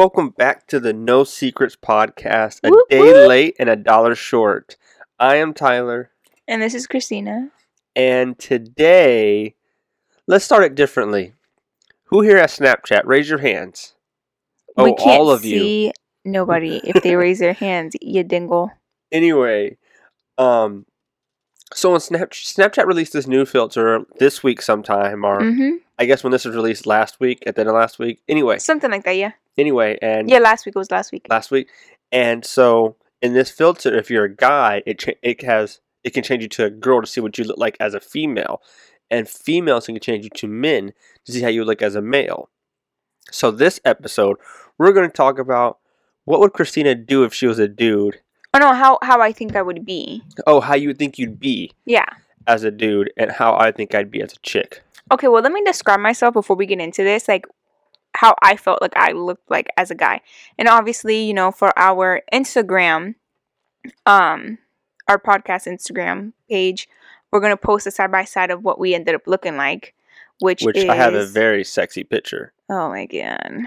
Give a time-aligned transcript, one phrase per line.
[0.00, 3.28] Welcome back to the No Secrets podcast, a Whoop, day whoop.
[3.28, 4.78] late and a dollar short.
[5.18, 6.10] I am Tyler,
[6.48, 7.50] And this is Christina.
[7.94, 9.56] and today,
[10.26, 11.34] let's start it differently.
[12.04, 13.02] Who here has Snapchat?
[13.04, 13.92] Raise your hands.
[14.74, 15.58] Oh, we can't all of you.
[15.60, 15.92] see
[16.24, 18.70] nobody if they raise their hands, you dingle.
[19.12, 19.76] Anyway,
[20.38, 20.86] um,
[21.72, 26.24] so on Snap- Snapchat released this new filter this week sometime, or hmm I guess
[26.24, 28.22] when this was released last week, at the end of last week.
[28.26, 29.32] Anyway, Something like that, yeah.
[29.58, 31.26] anyway, and Yeah, last week was last week.
[31.28, 31.68] last week.
[32.10, 36.22] And so in this filter, if you're a guy, it cha- it has it can
[36.22, 38.62] change you to a girl to see what you look like as a female,
[39.10, 40.92] and females can change you to men
[41.26, 42.48] to see how you look as a male.
[43.30, 44.38] So this episode,
[44.78, 45.78] we're going to talk about
[46.24, 48.20] what would Christina do if she was a dude.
[48.52, 50.22] Oh no, how how I think I would be.
[50.46, 52.06] Oh, how you think you'd be Yeah.
[52.46, 54.82] as a dude, and how I think I'd be as a chick.
[55.12, 57.46] Okay, well let me describe myself before we get into this, like
[58.14, 60.20] how I felt like I looked like as a guy.
[60.58, 63.14] And obviously, you know, for our Instagram,
[64.06, 64.58] um,
[65.08, 66.88] our podcast Instagram page,
[67.30, 69.94] we're gonna post a side by side of what we ended up looking like.
[70.40, 72.52] Which, is Which is I have a very sexy picture.
[72.68, 73.64] Oh my god.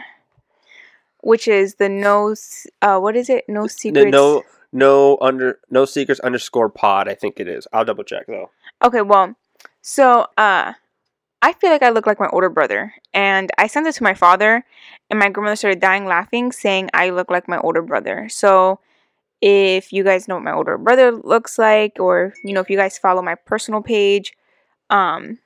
[1.22, 3.45] Which is the no s- uh what is it?
[3.47, 4.12] No The secrets.
[4.12, 4.44] no
[4.74, 7.08] no under no secrets underscore pod.
[7.08, 7.68] I think it is.
[7.72, 8.50] I'll double check though.
[8.84, 9.36] Okay, well,
[9.82, 10.74] so uh
[11.42, 14.14] I feel like I look like my older brother and I sent it to my
[14.14, 14.64] father
[15.10, 18.30] and my grandmother started dying laughing saying I look like my older brother.
[18.30, 18.80] So
[19.42, 22.78] if you guys know what my older brother looks like or you know if you
[22.78, 24.34] guys follow my personal page,
[24.90, 25.40] um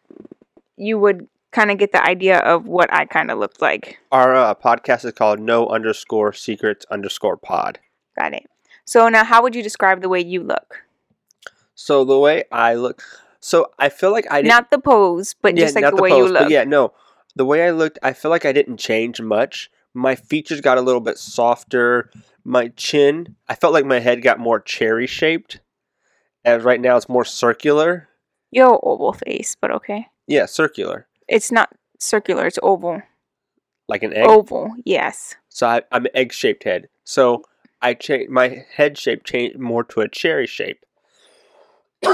[0.78, 3.98] you would kind of get the idea of what I kind of looked like.
[4.12, 7.80] Our uh, podcast is called No Underscore Secrets Underscore Pod.
[8.20, 8.46] Got it.
[8.88, 10.86] So now how would you describe the way you look?
[11.76, 13.04] So the way I look,
[13.42, 14.48] so I feel like I didn't.
[14.48, 16.52] Not the pose, but yeah, just like not the, way you pose, but look.
[16.52, 16.94] Yeah, no,
[17.36, 19.70] the way I looked, I feel like I didn't change much.
[19.94, 22.10] My features got a little bit softer.
[22.46, 25.60] My chin, I felt like my head got more cherry shaped.
[26.46, 28.08] As right now, it's more circular.
[28.52, 30.08] You have oval face, but okay.
[30.28, 33.02] Yeah, circular, It's not circular, it's oval.
[33.90, 34.30] like an egg.
[34.30, 35.36] Oval, yes.
[35.50, 36.88] So I, I'm an egg shaped head.
[37.04, 37.44] So
[37.82, 40.84] I changed my head shape changed more to a cherry shape.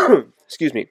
[0.45, 0.87] Excuse me.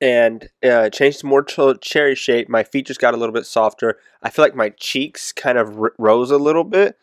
[0.00, 2.48] And uh, changed more to a cherry shape.
[2.48, 3.98] My features got a little bit softer.
[4.22, 6.96] I feel like my cheeks kind of r- rose a little bit.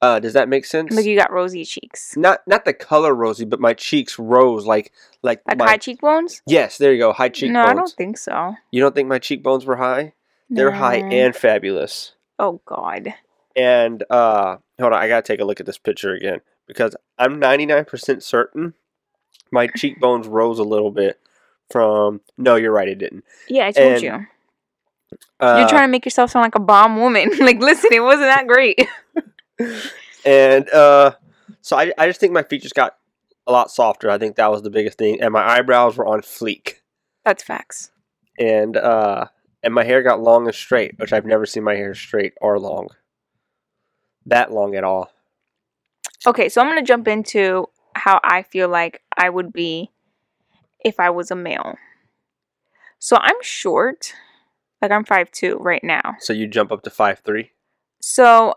[0.00, 0.92] Uh, does that make sense?
[0.94, 2.16] Like you got rosy cheeks.
[2.16, 4.90] not not the color rosy, but my cheeks rose like
[5.22, 6.42] like Like my high cheekbones?
[6.46, 6.76] yes.
[6.78, 7.64] There you go, high cheekbones.
[7.64, 8.54] No, I don't think so.
[8.72, 10.14] you don't think my cheekbones were high?
[10.50, 12.14] They're high and fabulous.
[12.38, 13.14] Oh god.
[13.56, 17.40] And uh hold on, I gotta take a look at this picture again because I'm
[17.40, 18.74] 99% certain
[19.50, 21.20] my cheekbones rose a little bit
[21.70, 22.20] from.
[22.38, 23.24] No, you're right, it didn't.
[23.48, 24.26] Yeah, I told And, you.
[25.38, 27.30] Uh, You're trying to make yourself sound like a bomb woman.
[27.40, 28.80] like, listen, it wasn't that great.
[30.24, 31.12] and uh,
[31.60, 32.96] so I, I just think my features got
[33.46, 34.10] a lot softer.
[34.10, 36.76] I think that was the biggest thing, and my eyebrows were on fleek,
[37.24, 37.90] That's facts.
[38.38, 39.26] and uh,
[39.62, 42.58] and my hair got long and straight, which I've never seen my hair straight or
[42.58, 42.88] long,
[44.26, 45.12] that long at all.
[46.26, 49.90] Okay, so I'm gonna jump into how I feel like I would be
[50.84, 51.76] if I was a male.
[52.98, 54.14] So I'm short.
[54.80, 56.16] Like I'm 5'2 right now.
[56.18, 57.50] So you jump up to five three.
[58.00, 58.54] So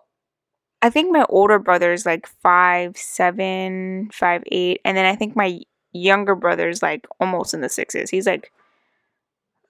[0.81, 5.35] I think my older brother is like five seven, five eight, and then I think
[5.35, 5.61] my
[5.93, 8.09] younger brother is like almost in the sixes.
[8.09, 8.51] He's like,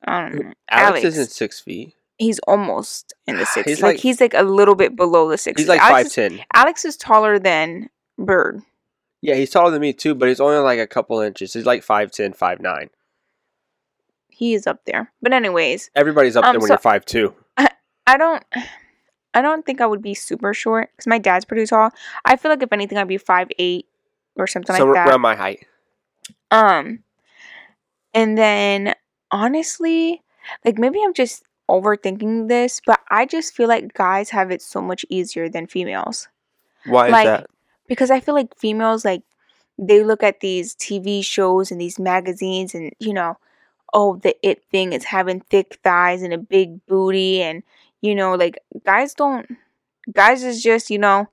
[0.05, 0.53] I don't know.
[0.69, 1.05] Alex, Alex.
[1.05, 1.93] isn't six feet.
[2.17, 3.73] He's almost in the sixes.
[3.77, 5.63] He's like, like- he's like a little bit below the sixes.
[5.63, 6.39] He's like Alex is.
[6.53, 8.61] Alex is taller than Bird.
[9.21, 11.53] Yeah, he's taller than me too, but he's only like a couple inches.
[11.53, 12.89] He's like 5'10", 5'9".
[14.29, 15.11] He is up there.
[15.21, 17.33] But anyways, Everybody's up Um, there when so- you're five two.
[18.07, 18.43] I don't.
[19.33, 21.89] I don't think I would be super short because my dad's pretty tall.
[22.23, 23.87] I feel like if anything, I'd be five eight
[24.37, 25.05] or something So like that.
[25.07, 25.65] So around my height.
[26.51, 26.99] Um,
[28.13, 28.93] and then
[29.31, 30.21] honestly,
[30.63, 34.81] like maybe I'm just overthinking this, but I just feel like guys have it so
[34.81, 36.27] much easier than females
[36.85, 37.47] Why is Like- that?
[37.87, 39.21] because I feel like females like
[39.77, 43.37] they look at these TV shows and these magazines and you know,
[43.93, 47.63] oh the it thing is having thick thighs and a big booty and
[48.01, 49.47] you know like guys don't
[50.13, 51.27] guys is just you know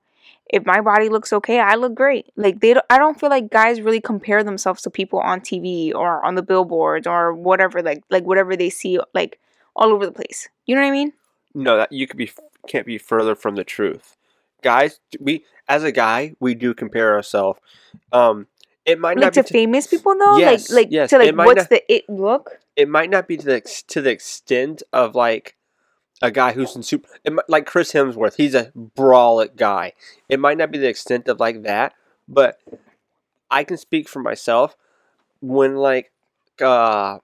[0.50, 2.26] if my body looks okay, I look great.
[2.36, 5.94] Like they, don't, I don't feel like guys really compare themselves to people on TV
[5.94, 9.38] or on the billboards or whatever, like like whatever they see, like
[9.76, 10.48] all over the place.
[10.66, 11.12] You know what I mean?
[11.54, 12.30] No, that you could be
[12.68, 14.16] can't be further from the truth.
[14.62, 17.58] Guys, we as a guy, we do compare ourselves.
[18.12, 18.46] Um,
[18.86, 21.18] it might Like not to be to, famous people though, Yes, like like yes, to
[21.18, 22.58] like what's not- the it look?
[22.76, 25.56] it might not be to the to the extent of like
[26.22, 28.36] a guy who's in super it, like Chris Hemsworth.
[28.36, 29.92] He's a brawlic guy.
[30.28, 31.94] It might not be the extent of like that,
[32.28, 32.58] but
[33.50, 34.76] I can speak for myself.
[35.40, 36.12] When like
[36.60, 37.18] uh,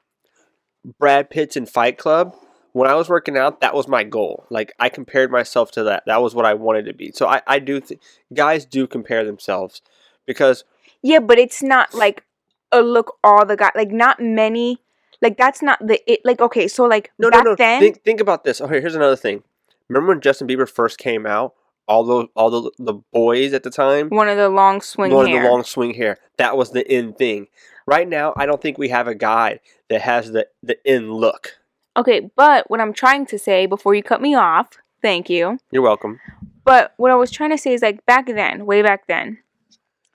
[0.99, 2.35] Brad Pitt's in Fight Club,
[2.73, 4.45] when I was working out, that was my goal.
[4.51, 6.05] Like I compared myself to that.
[6.07, 7.13] That was what I wanted to be.
[7.13, 8.01] So I, I do think
[8.33, 9.83] guys do compare themselves
[10.27, 10.65] because
[11.03, 12.25] Yeah, but it's not like
[12.71, 14.79] a look all the guy like not many
[15.23, 17.57] like that's not the it like okay, so like no, back no, no.
[17.57, 18.61] then Think think about this.
[18.61, 19.43] Okay, here's another thing.
[19.89, 21.55] Remember when Justin Bieber first came out?
[21.89, 25.27] All the all the the boys at the time, one of the long swing one
[25.27, 25.39] hair.
[25.39, 26.19] of the long swing hair.
[26.37, 27.47] That was the in thing.
[27.87, 31.59] Right now, I don't think we have a guy that has the the in look.
[31.97, 34.69] Okay, but what I'm trying to say before you cut me off,
[35.03, 35.59] thank you.
[35.71, 36.21] You're welcome.
[36.65, 39.39] But what I was trying to say is like back then, way back then,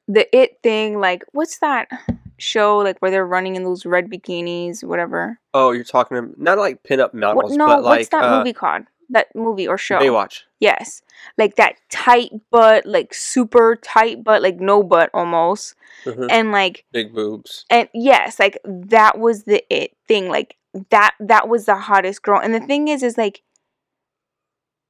[0.07, 1.89] the it thing, like what's that
[2.37, 5.39] show like where they're running in those red bikinis, whatever.
[5.53, 8.37] Oh, you're talking to not like pinup What, models, no, but like what's that uh,
[8.37, 8.83] movie called?
[9.09, 9.99] That movie or show?
[9.99, 10.41] Baywatch.
[10.63, 11.01] Yes,
[11.37, 15.75] like that tight butt, like super tight butt, like no butt almost,
[16.05, 16.27] Mhm.
[16.29, 17.65] and like Big boobs.
[17.69, 20.29] and yes, like that was the it thing.
[20.29, 20.55] Like
[20.89, 22.39] that that was the hottest girl.
[22.39, 23.41] And the thing is, is like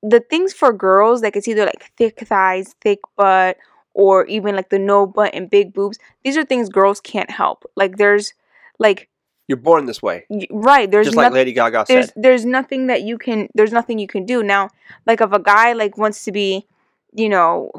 [0.02, 3.58] the things for girls, like it's either like thick thighs, thick butt,
[3.94, 5.98] or even like the no butt and big boobs.
[6.24, 7.64] These are things girls can't help.
[7.76, 8.34] Like there's
[8.80, 9.10] like
[9.54, 12.14] You're born this way, right, there's just like nothing Lady Gaga there's said.
[12.16, 14.70] there's nothing that you can there's nothing you can do now
[15.06, 16.66] like if a guy like wants to be
[17.14, 17.72] you know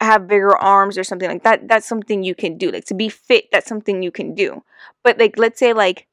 [0.00, 3.08] have bigger arms or something like that that's something you can do like to be
[3.08, 4.62] fit that's something you can do
[5.02, 6.06] but like let's say like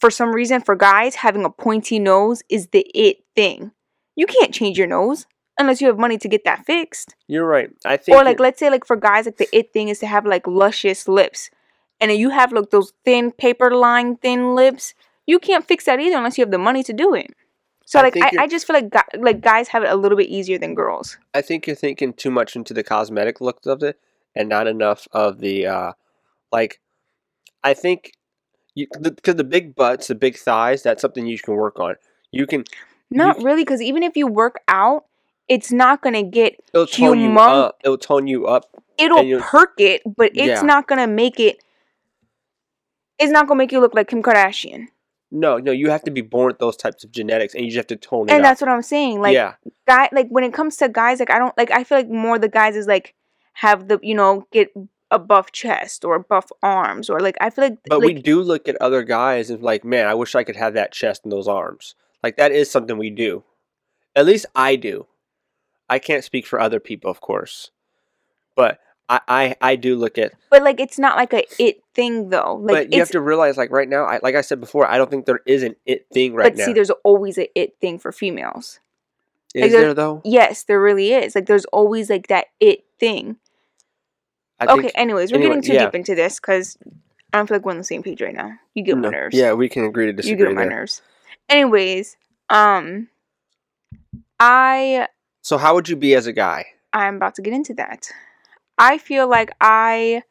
[0.00, 3.70] for some reason for guys having a pointy nose is the it thing
[4.16, 5.26] you can't change your nose
[5.58, 7.70] unless you have money to get that fixed You're right.
[7.84, 8.18] I think.
[8.18, 10.46] or like let's say like for guys like the it thing is to have like
[10.46, 11.50] luscious lips
[12.00, 14.94] and you have like those thin paper line thin lips
[15.26, 17.30] you can't fix that either unless you have the money to do it
[17.84, 20.18] so I like I, I just feel like gu- like guys have it a little
[20.18, 23.82] bit easier than girls I think you're thinking too much into the cosmetic looks of
[23.82, 23.98] it
[24.34, 25.92] and not enough of the uh
[26.52, 26.80] like
[27.64, 28.12] I think
[28.74, 31.94] you because the big butts, the big thighs, that's something you can work on.
[32.30, 32.64] You can
[33.10, 35.06] not c- really because even if you work out
[35.48, 37.78] it's not gonna get it'll tone you up.
[37.82, 38.64] It'll tone you up.
[38.98, 40.62] it'll perk it but it's Yeah.
[40.62, 41.62] not gonna make it
[43.18, 44.88] it's not gonna make you look like kim kardashian
[45.30, 47.76] No, no, you have to be born with those types of genetics and you just
[47.78, 48.50] have to tone it and up.
[48.50, 49.54] that's what i'm saying like yeah.
[49.86, 52.38] guy like when it comes to guys like i don't like i feel like more
[52.38, 53.14] the guys is like
[53.54, 54.72] have the you know get
[55.10, 58.42] a buff chest or buff arms or like i feel like But like, we do
[58.42, 61.32] look at other guys and like, man, I wish I could have that chest and
[61.32, 61.94] those arms.
[62.22, 63.44] Like that is something we do.
[64.16, 65.06] At least I do.
[65.88, 67.70] I can't speak for other people, of course.
[68.56, 72.30] But I, I, I do look at but like it's not like a it thing
[72.30, 74.86] though like but you have to realize like right now, I like I said before,
[74.90, 76.48] I don't think there is an it thing right now.
[76.50, 76.64] but now.
[76.66, 78.80] see there's always a it thing for females
[79.54, 80.20] is like, there- there though?
[80.24, 83.36] yes there really is like there's always like that it thing
[84.58, 85.84] I okay anyways we're anyway, getting too yeah.
[85.86, 86.76] deep into this because
[87.32, 89.10] i don't feel like we're on the same page right now you get on my
[89.10, 90.40] nerves Yeah, we can agree to disagree.
[90.40, 90.70] you get my there.
[90.70, 91.02] nerves
[91.48, 92.16] anyways
[92.50, 93.08] um
[94.40, 95.06] i
[95.42, 96.66] So how would you be as a guy?
[96.92, 98.10] I'm about to get into that.
[98.78, 100.22] I feel like I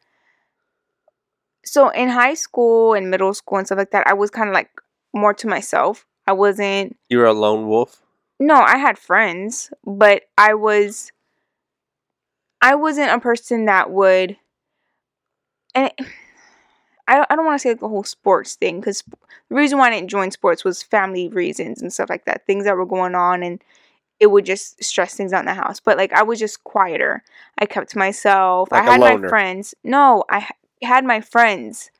[1.64, 4.54] so in high school and middle school and stuff like that, I was kind of
[4.54, 4.70] like
[5.12, 6.06] more to myself.
[6.26, 8.02] I wasn't You were a lone wolf.
[8.38, 11.12] no, I had friends, but I was
[12.60, 14.36] I wasn't a person that would
[15.74, 16.06] and it,
[17.08, 19.04] I don't, I don't want to say like the whole sports thing because
[19.48, 22.64] the reason why I didn't join sports was family reasons and stuff like that, things
[22.64, 23.62] that were going on, and
[24.18, 25.80] it would just stress things out in the house.
[25.80, 27.22] But like I was just quieter.
[27.58, 28.70] I kept to myself.
[28.72, 29.74] Like I had my friends.
[29.84, 31.90] No, I ha- had my friends,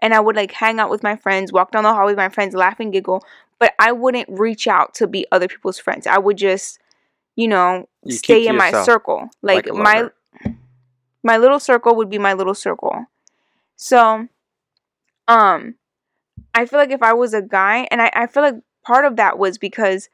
[0.00, 2.28] and I would like hang out with my friends, walk down the hall with my
[2.28, 3.24] friends, laugh and giggle.
[3.58, 6.06] But I wouldn't reach out to be other people's friends.
[6.06, 6.78] I would just,
[7.36, 9.30] you know, You stay in my circle.
[9.42, 10.10] Like, like my
[11.22, 13.06] my little circle would be my little circle.
[13.76, 14.28] So,
[15.28, 15.74] um,
[16.54, 19.16] I feel like if I was a guy, and I, I feel like part of
[19.16, 20.08] that was because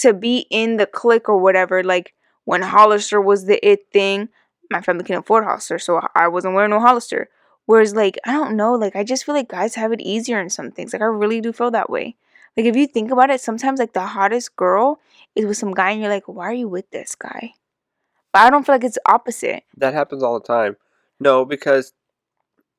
[0.00, 2.14] to be in the clique or whatever, like
[2.44, 4.28] when Hollister was the it thing,
[4.70, 7.28] my family couldn't afford Hollister, so I wasn't wearing no Hollister.
[7.66, 10.50] Whereas, like, I don't know, like, I just feel like guys have it easier in
[10.50, 10.92] some things.
[10.92, 12.16] Like, I really do feel that way.
[12.56, 14.98] Like, if you think about it, sometimes, like, the hottest girl
[15.36, 17.52] is with some guy, and you're like, why are you with this guy?
[18.32, 19.62] But I don't feel like it's opposite.
[19.76, 20.76] That happens all the time.
[21.20, 21.92] No, because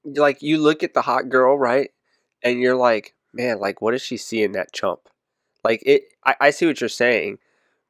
[0.04, 1.92] like you look at the hot girl, right?
[2.44, 5.02] And you're like, man, like what does she see in that chump?
[5.64, 7.38] Like it I, I see what you're saying,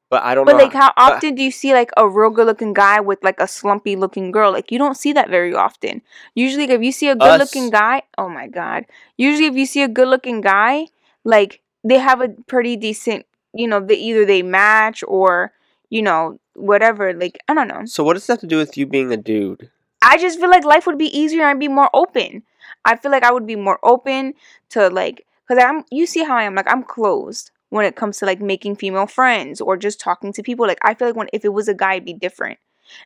[0.10, 0.64] but I don't But know.
[0.64, 3.48] like, how often do you see like a real good looking guy with like a
[3.48, 4.52] slumpy looking girl?
[4.52, 6.02] Like, you don't see that very often.
[6.36, 7.72] Usually, if you see a good looking Us.
[7.72, 8.86] guy, oh my god.
[9.18, 10.88] Usually, if you see a good looking guy,
[11.24, 15.52] like they have a pretty decent you know, they either they match or
[15.90, 17.14] you know whatever.
[17.14, 17.86] Like I don't know.
[17.86, 19.70] So what does that have to do with you being a dude?
[20.02, 22.44] I just feel like life would be easier and I'd be more open.
[22.86, 24.34] I feel like I would be more open
[24.70, 28.18] to like because I'm you see how I am like I'm closed when it comes
[28.20, 30.68] to like making female friends or just talking to people.
[30.68, 32.60] Like I feel like when if it was a guy it'd be different.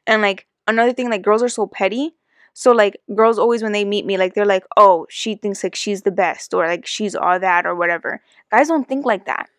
[0.05, 2.15] And like another thing, like girls are so petty.
[2.53, 5.75] So like girls always when they meet me, like they're like, oh, she thinks like
[5.75, 8.21] she's the best or like she's all that or whatever.
[8.51, 9.49] Guys don't think like that.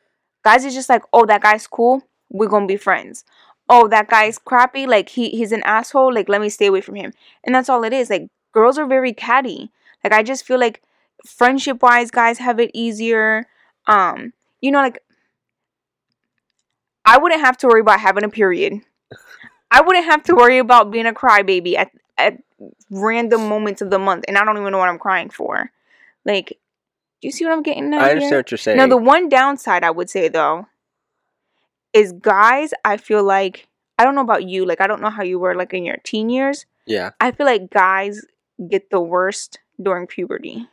[0.45, 2.03] Guys is just like, oh, that guy's cool.
[2.29, 3.25] We're gonna be friends.
[3.69, 4.87] Oh, that guy's crappy.
[4.89, 6.13] Like he he's an asshole.
[6.13, 7.13] Like let me stay away from him.
[7.45, 8.11] And that's all it is.
[8.11, 9.71] Like girls are very catty.
[10.03, 10.83] Like I just feel like
[11.25, 13.47] friendship wise, guys have it easier.
[13.87, 14.33] Um,
[14.67, 14.99] you know, like
[17.05, 18.81] I wouldn't have to worry about having a period.
[19.71, 22.43] I wouldn't have to worry about being a crybaby at at
[22.91, 25.71] random moments of the month, and I don't even know what I'm crying for.
[26.25, 26.49] Like,
[27.21, 28.01] do you see what I'm getting at?
[28.01, 28.11] I here?
[28.17, 28.79] understand what you're saying.
[28.79, 30.67] Now, the one downside I would say though
[31.93, 32.75] is guys.
[32.85, 33.69] I feel like
[33.99, 34.67] I don't know about you.
[34.67, 36.67] Like, I don't know how you were like in your teen years.
[36.87, 37.11] yeah.
[37.21, 38.23] I feel like guys
[38.69, 40.67] get the worst during puberty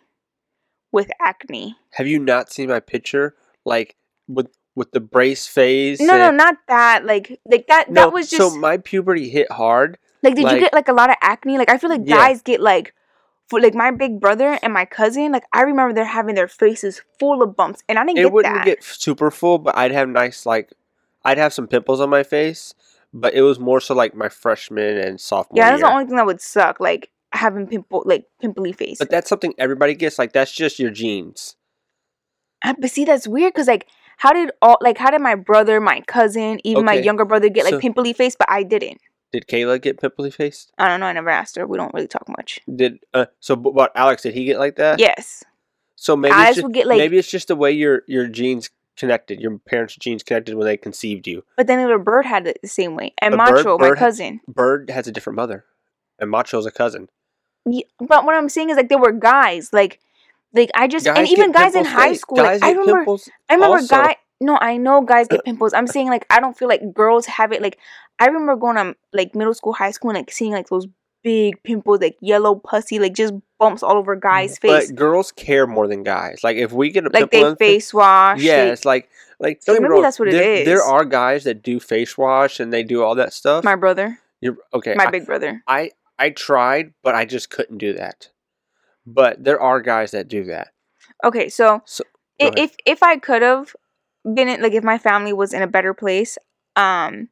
[0.91, 1.75] with acne.
[1.91, 3.35] Have you not seen my picture?
[3.65, 3.95] Like
[4.27, 5.99] with with the brace phase.
[5.99, 7.05] No, no, not that.
[7.05, 7.89] Like, like that.
[7.91, 9.97] No, that was just so my puberty hit hard.
[10.23, 10.35] like.
[10.35, 11.57] Did like- you get like a lot of acne?
[11.57, 12.17] Like, I feel like Yeah.
[12.17, 12.93] guys get like.
[13.49, 17.01] For like my big brother and my cousin, like I remember they're having their faces
[17.19, 18.65] full of bumps, and I didn't It get wouldn't that.
[18.65, 20.71] get super full, but I'd have nice like
[21.25, 22.73] I'd have some pimples on my face,
[23.13, 25.87] but it was more so like my freshman and sophomore yeah, that's year.
[25.87, 26.79] the only thing that would suck.
[26.79, 28.97] Like having pimple, like pimply face.
[28.97, 30.17] but that's something everybody gets.
[30.17, 31.55] Like that's just your genes.
[32.79, 36.01] But see, that's weird because like, how did all like how did my brother, my
[36.07, 38.99] cousin, even my Okay, younger brother get like so- pimply face, but I didn't.
[39.31, 40.71] Did Kayla get pimply faced?
[40.77, 41.07] I don't know.
[41.07, 41.65] I never asked her.
[41.65, 42.59] We don't really talk much.
[42.73, 43.55] Did uh so?
[43.55, 44.99] But what Alex did he get like that?
[44.99, 45.43] Yes,
[45.95, 48.27] So maybe Alex it's just, would get like, maybe it's just the way your your
[48.27, 49.41] genes connected.
[49.41, 51.43] Your parents' genes connected when they conceived you.
[51.57, 53.97] but then little bird had it the same way, and But Bird- Macho, my Bird
[53.97, 54.39] cousin.
[54.47, 55.65] Bird has a different mother,
[56.19, 57.09] and Macho's a cousin.
[57.65, 59.99] Yeah, but what I'm saying is like they were guys, like,
[60.53, 62.37] like I just and even guys in high school.
[62.37, 63.29] Like, Guys I remember, pimples.
[63.49, 63.95] I remember also.
[63.95, 64.15] guy.
[64.41, 65.73] No, I know guys get pimples.
[65.73, 67.61] I'm saying like I don't feel like girls have it.
[67.61, 67.77] Like
[68.19, 70.85] I remember going to like middle school, high school, and like seeing like those
[71.23, 74.89] big pimples, like yellow pussy, like just bumps all over mm, guys' face.
[74.91, 76.41] But girls care more than guys.
[76.43, 78.41] Like if we get a like they face wash.
[78.41, 80.65] yeah, it's like like So maybe wrong, that's what it is.
[80.65, 83.63] there, There are guys that do face wash and they do all that stuff.
[83.63, 84.95] my brother, You're okay.
[84.95, 85.63] my I, big brother.
[85.67, 88.29] I I tried, but I just couldn't do that.
[89.05, 90.69] But there are guys that do that.
[91.23, 92.03] Okay, so, So-
[92.39, 92.59] i- go ahead.
[92.59, 93.75] if if I could have
[94.23, 96.37] been in, like if my family was in a better place,
[96.75, 97.29] um,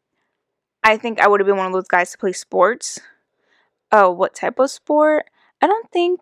[0.84, 3.00] I think I would have been one of those guys to play sports.
[3.92, 5.26] Oh, what type of sport?
[5.62, 6.22] I don't think.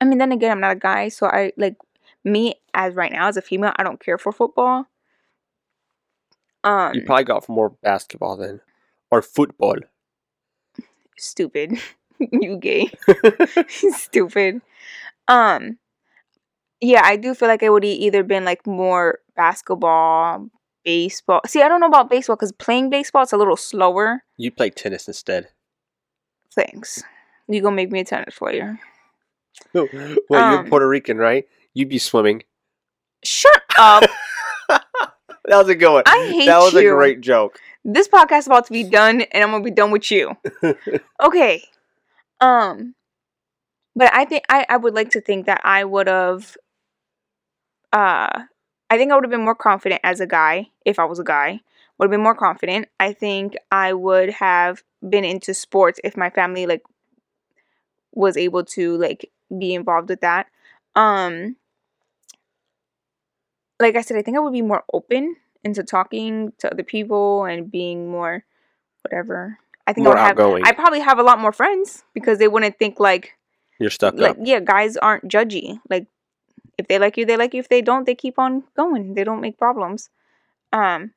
[0.00, 1.76] I mean, then again, I'm not a guy, so I like
[2.24, 3.72] me as right now as a female.
[3.76, 4.86] I don't care for football.
[6.64, 8.60] Um, You probably got for more basketball then,
[9.10, 9.76] or football.
[11.16, 11.78] stupid.
[12.32, 12.90] you gay.
[13.68, 14.60] stupid.
[15.28, 15.78] Um,
[16.80, 20.48] yeah, I do feel like it would e- either been like more basketball,
[20.84, 21.40] baseball.
[21.46, 24.22] See, I don't know about baseball because playing baseball it's a little slower.
[24.36, 25.48] you play tennis instead.
[26.54, 27.02] Thanks.
[27.46, 28.78] You gonna make me a tennis player?
[29.74, 31.46] well, you're Um, Puerto Rican, right?
[31.74, 32.42] You'd be swimming.
[33.24, 34.04] Shut up!
[35.44, 36.02] That was a good one.
[36.04, 36.92] I hate that was you.
[36.92, 37.58] a great joke.
[37.82, 40.36] this podcast is about to be done, and I'm gonna be done with you.
[41.22, 41.64] Okay.
[42.40, 42.94] Um,
[43.94, 46.56] but I think I I would like to think that I would have.
[47.92, 48.42] Uh,
[48.90, 51.24] I think I would have been more confident as a guy if I was a
[51.24, 51.60] guy.
[51.98, 52.88] Would have been more confident.
[53.00, 56.82] I think I would have been into sports if my family like
[58.12, 60.46] was able to like be involved with that.
[60.94, 61.56] Um,
[63.80, 67.44] like I said, I think I would be more open into talking to other people
[67.44, 68.44] and being more
[69.02, 69.58] whatever.
[69.88, 70.68] I think More I would have.
[70.68, 73.38] I probably have a lot more friends because they wouldn't think like
[73.80, 74.36] You're stuck like up.
[74.42, 75.80] yeah, guys aren't judgy.
[75.88, 76.06] Like
[76.76, 77.60] if they like you, they like you.
[77.60, 79.14] If they don't, they keep on going.
[79.14, 80.10] They don't make problems.
[80.74, 81.12] Um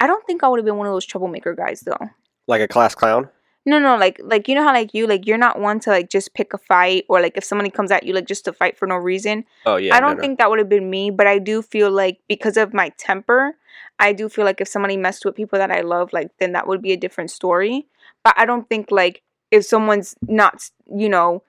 [0.00, 2.08] I don't think I would have been one of those troublemaker guys though.
[2.46, 3.28] Like a class clown.
[3.68, 6.08] No, no, like like you know how like you like you're not one to like
[6.08, 8.78] just pick a fight or like if somebody comes at you like just to fight
[8.78, 9.44] for no reason.
[9.66, 9.94] Oh yeah.
[9.94, 10.22] I don't no.
[10.22, 13.58] think that would have been me, but I do feel like because of my temper,
[13.98, 16.66] I do feel like if somebody messed with people that I love, like then that
[16.66, 17.86] would be a different story.
[18.24, 21.42] But I don't think like if someone's not, you know,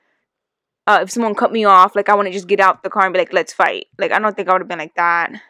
[0.87, 3.05] uh, if someone cut me off, like I want to just get out the car
[3.05, 3.87] and be like, let's fight.
[3.97, 5.41] Like I don't think I would have been like that.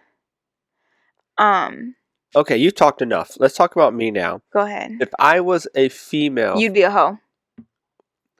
[1.39, 1.95] Um,
[2.35, 3.37] Okay, you've talked enough.
[3.39, 4.41] Let's talk about me now.
[4.53, 4.97] go ahead.
[5.01, 7.17] If I was a female, You'd be a hoe,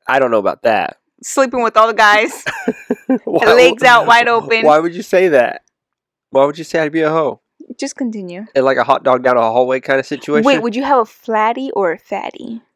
[0.08, 0.98] I don't know about that.
[1.24, 2.44] sleeping with all the guys,
[3.26, 4.66] Why legs out wide open.
[4.66, 5.64] Why would you say that?
[6.32, 7.42] Why would you say I'd be a hoe?
[7.80, 8.46] Just continue.
[8.56, 10.46] in like a hot dog down a hallway kind of situation.
[10.46, 12.62] Wait, would you have a flatty or a fatty?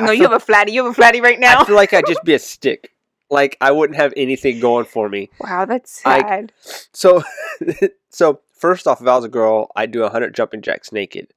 [0.00, 0.72] No, you have a flatty.
[0.72, 1.60] You have a flatty right now.
[1.60, 2.92] I feel like I'd just be a stick.
[3.30, 5.30] Like I wouldn't have anything going for me.
[5.40, 6.52] wow, that's I- sad.
[6.92, 7.22] So,
[8.10, 11.32] so first off, if I was a girl, I'd do hundred jumping jacks naked,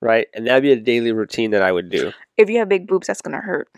[0.00, 0.28] right?
[0.34, 2.12] And that'd be a daily routine that I would do.
[2.36, 3.68] if you have big boobs, that's gonna hurt.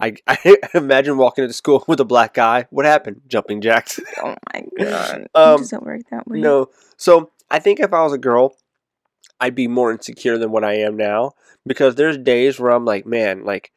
[0.00, 2.66] I, I imagine walking into school with a black guy.
[2.70, 3.22] What happened?
[3.28, 4.00] Jumping jacks.
[4.22, 5.20] Oh my god.
[5.22, 6.40] it Um, doesn't work that way.
[6.40, 6.70] No.
[6.96, 8.56] So I think if I was a girl,
[9.40, 11.32] I'd be more insecure than what I am now
[11.66, 13.70] because there's days where I'm like, man, like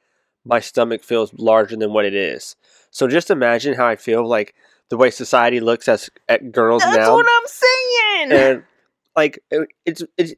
[0.45, 2.55] my stomach feels larger than what it is.
[2.97, 4.55] So just imagine how I feel like
[4.89, 8.31] the way society looks at at girls That's now, what I'm saying.
[8.31, 8.63] and
[9.15, 10.33] like it- it's it's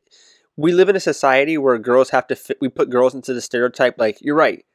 [0.58, 2.58] we live in a society where girls have to fit.
[2.60, 3.96] We put girls into the stereotype.
[3.98, 4.66] Like you're right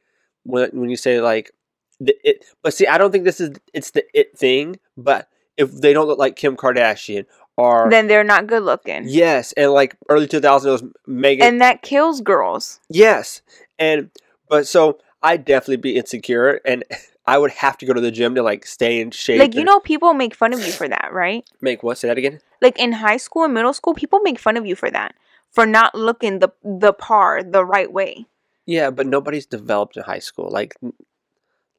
[0.45, 1.51] when when you say like
[1.99, 2.43] the it.
[2.63, 4.79] But see, I don't think this is it's the it thing.
[4.97, 9.03] But if they don't look like Kim Kardashian or then they're not good looking.
[9.05, 11.45] Yes, and like early 2000s, it was Megan.
[11.47, 12.79] And that kills girls.
[12.89, 13.43] yes,
[13.77, 14.09] and
[14.49, 16.83] but so I'd definitely be insecure, and
[17.27, 19.39] I would have to go to the gym to like stay in shape.
[19.39, 21.43] Like you know, people make fun of you for that, right?
[21.61, 21.97] make what?
[21.97, 22.39] Say that again.
[22.61, 25.15] Like in high school and middle school, people make fun of you for that,
[25.51, 28.25] for not looking the the par the right way.
[28.65, 30.49] Yeah, but nobody's developed in high school.
[30.49, 30.75] Like,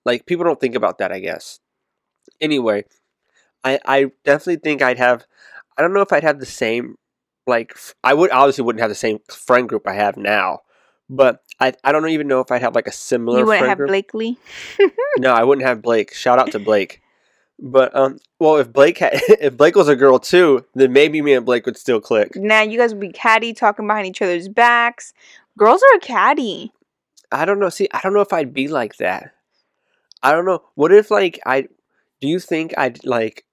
[0.04, 1.12] like people don't think about that.
[1.12, 1.60] I guess.
[2.40, 2.84] Anyway,
[3.64, 5.26] I I definitely think I'd have.
[5.78, 6.96] I don't know if I'd have the same.
[7.46, 10.60] Like f- I would obviously wouldn't have the same friend group I have now,
[11.08, 13.38] but I I don't even know if I'd have like a similar.
[13.40, 13.88] you wouldn't have group.
[13.88, 14.38] Blakely.
[15.18, 16.12] No, I wouldn't have Blake.
[16.12, 17.00] Shout out to Blake.
[17.58, 21.32] But um, well, if Blake had, if Blake was a girl too, then maybe me
[21.32, 22.36] and Blake would still click.
[22.36, 25.14] Now you guys would be catty, talking behind each other's backs.
[25.58, 26.70] Girls are catty.
[27.32, 27.70] I don't know.
[27.70, 29.32] See, I don't know if I'd be like that.
[30.22, 30.62] I don't know.
[30.74, 31.62] What if like I?
[32.20, 33.46] Do you think I'd like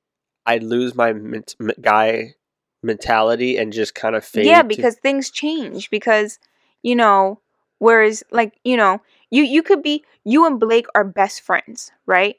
[0.46, 2.36] I'd lose my ment- guy
[2.82, 4.46] mentality and just kind of fade?
[4.46, 5.90] Yeah, to- because things change.
[5.90, 6.40] Because
[6.84, 7.40] you know,
[7.80, 12.36] whereas like you know, you you could be you and Blake are best friends, right?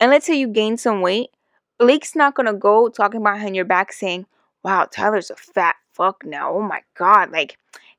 [0.00, 1.30] And let's say you gain some weight,
[1.78, 4.26] Blake's not gonna go talking behind your back saying,
[4.62, 6.52] "Wow, Tyler's a fat fuck now.
[6.52, 7.56] Oh my god, like."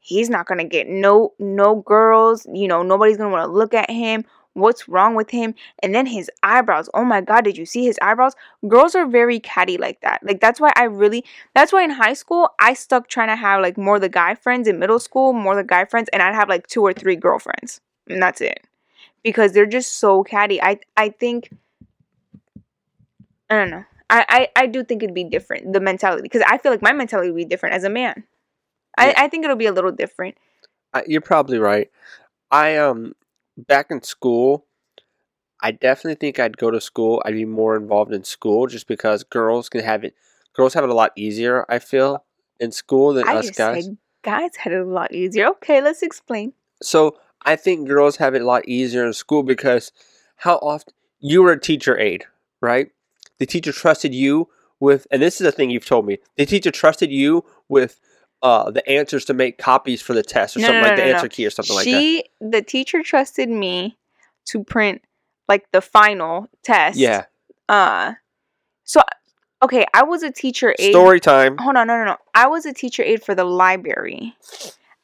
[0.08, 4.24] He's not gonna get no no girls, you know, nobody's gonna wanna look at him.
[4.56, 5.54] What's wrong with him?
[5.84, 6.90] And then his eyebrows.
[6.94, 8.34] Oh my god, did you see his eyebrows?
[8.68, 10.22] Girls are very catty like that.
[10.24, 13.62] Like that's why I really that's why in high school I stuck trying to have
[13.62, 16.50] like more the guy friends in middle school, more the guy friends, and I'd have
[16.50, 17.82] like two or three girlfriends.
[18.08, 18.66] And that's it.
[19.24, 20.62] Because they're just so catty.
[20.62, 21.50] I I think
[23.50, 23.84] I don't know.
[24.10, 26.22] I, I, I do think it'd be different, the mentality.
[26.22, 28.24] Because I feel like my mentality would be different as a man.
[28.98, 29.14] Yeah.
[29.18, 30.38] I, I think it'll be a little different.
[30.94, 31.90] I, you're probably right.
[32.52, 33.16] I um
[33.58, 34.66] back in school,
[35.62, 37.22] I definitely think I'd go to school.
[37.26, 40.16] I'd be more involved in school just because girls can have it.
[40.54, 41.66] Girls have it a lot easier.
[41.70, 42.24] I feel oh.
[42.60, 43.90] in school than I us guys.
[44.24, 45.48] guys had it a lot easier.
[45.48, 46.54] Okay, let's explain.
[46.82, 49.92] So I think girls have it a lot easier in school because
[50.38, 52.26] how often you were a teacher aide,
[52.62, 52.90] right?
[53.40, 56.20] The teacher trusted you with, and this is a thing you've told me.
[56.38, 58.00] The teacher trusted you with
[58.46, 61.02] uh, the answers to make copies for the test or No, something no, like the
[61.04, 61.16] no, no.
[61.16, 61.92] answer key or something like that.
[62.00, 63.98] she the teacher trusted me
[64.46, 65.02] to print
[65.50, 66.98] like the final test.
[66.98, 67.26] Yeah.
[67.68, 68.14] Uh
[68.84, 69.02] so
[69.64, 70.92] okay, I was a teacher aide.
[70.92, 71.58] Story time.
[71.58, 72.18] Hold on, no, no, no.
[72.36, 74.36] I was a teacher aide for the library.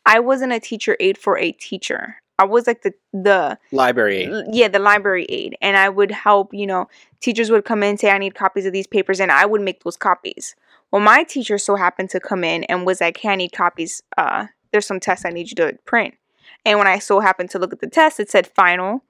[0.06, 2.18] I wasn't a teacher aide for a teacher.
[2.40, 4.30] I was like the the Library aid.
[4.30, 6.54] l- yeah the library aide, and I would help.
[6.54, 6.88] You know,
[7.20, 9.84] teachers would come in say I need copies of these papers, and I would make
[9.84, 10.56] those copies.
[10.92, 14.02] Well, my teacher so happened to come in and was like, "Hey, I need copies.
[14.18, 16.16] Uh, there's some tests I need you to print."
[16.66, 19.04] And when I so happened to look at the test, it said final,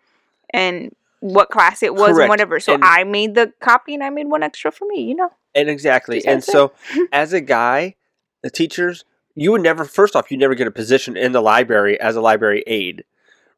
[0.51, 2.19] and what class it was Correct.
[2.21, 2.59] and whatever.
[2.59, 5.01] So And- I made the copy, and I made one extra for me.
[5.03, 5.31] You know.
[5.53, 6.23] And exactly.
[6.25, 6.71] And so
[7.11, 7.95] as a guy,
[8.41, 9.03] the teachers,
[9.35, 12.21] you would never, first off, you never get a position in the library as a
[12.21, 13.03] library aide,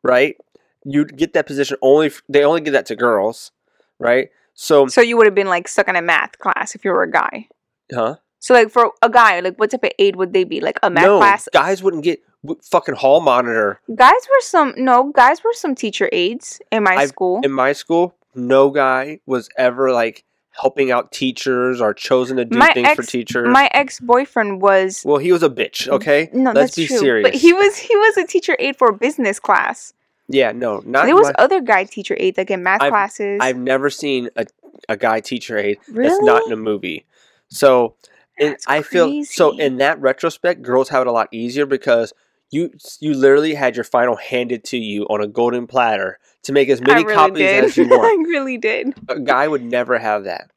[0.01, 0.35] right?
[0.83, 3.51] You'd get that position only, f- they only give that to girls,
[3.99, 4.29] right?
[4.55, 7.03] So, So you would have been like stuck in a math class if you were
[7.03, 7.47] a guy.
[7.91, 8.15] Huh?
[8.39, 10.59] So like for a guy, like what type of aid would they be?
[10.61, 11.47] Like a math no, class?
[11.53, 13.79] guys wouldn't get w- fucking hall monitor.
[13.95, 17.41] Guys were some no, guys were some teacher aides in my I've- school.
[17.43, 22.55] In my school, no guy was ever like helping out teachers or chosen to do
[22.57, 23.47] My things for teachers.
[23.49, 26.29] my ex boyfriend was well, he was a bitch, okay?
[26.33, 26.97] no, Let's that's be true.
[26.99, 27.25] serious.
[27.31, 29.93] But he was he was a teacher aide for business class.
[30.27, 33.39] yeah, no, not there was my- other guy teacher aides like in math I've- classes.
[33.41, 34.45] I've never seen a,
[34.89, 36.09] a guy teacher aide really?
[36.09, 37.05] that's not in a movie.
[37.53, 37.95] So
[38.39, 42.13] and I feel so in that retrospect, girls have it a lot easier because
[42.51, 46.69] you you literally had your final handed to you on a golden platter to make
[46.69, 47.63] as many really copies did.
[47.63, 48.03] as you want.
[48.03, 48.93] I really did.
[49.07, 50.49] a guy would never have that.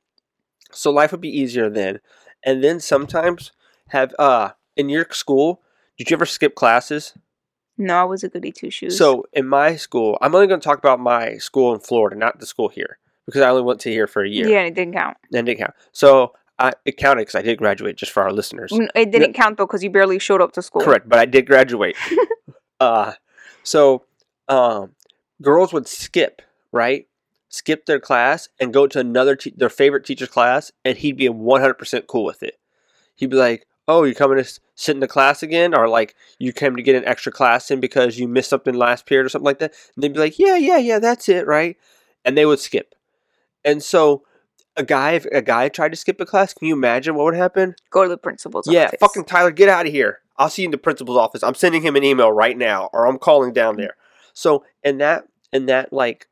[0.72, 2.00] So life would be easier then.
[2.44, 3.52] and then sometimes
[3.88, 5.62] have uh in your school.
[5.98, 7.14] Did you ever skip classes?
[7.78, 8.96] No, I was a goody two shoes.
[8.96, 12.40] So in my school, I'm only going to talk about my school in Florida, not
[12.40, 14.48] the school here, because I only went to here for a year.
[14.48, 15.16] yeah, it didn't count.
[15.30, 15.74] and it didn't count.
[15.92, 18.72] So I, it counted because I did graduate, just for our listeners.
[18.94, 20.82] It didn't count though because you barely showed up to school.
[20.82, 21.96] Correct, but I did graduate.
[22.80, 23.12] uh,
[23.62, 24.04] so
[24.48, 24.94] um,
[25.42, 26.42] girls would skip,
[26.72, 27.06] right?
[27.48, 31.28] Skip their class and go to another te- their favorite teacher's class, and he'd be
[31.28, 32.58] 100% cool with it.
[33.16, 36.14] He'd be like, "Oh, you're coming to s- sit in the class again?" Or like,
[36.38, 39.28] "You came to get an extra class in because you missed something last period or
[39.28, 41.76] something like that." And they'd be like, "Yeah, yeah, yeah, that's it, right?"
[42.24, 42.94] And they would skip.
[43.64, 44.22] And so,
[44.76, 47.34] a guy, if a guy tried to skip a class, can you imagine what would
[47.34, 47.74] happen?
[47.90, 49.00] Go to the principal's Yeah, office.
[49.00, 50.20] fucking Tyler, get out of here.
[50.36, 51.42] I'll see you in the principal's office.
[51.42, 53.78] I'm sending him an email right now, or I'm calling down mm.
[53.78, 53.96] there.
[54.34, 56.28] So in that in that like